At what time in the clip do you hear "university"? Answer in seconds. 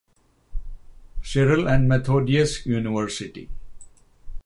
2.65-3.51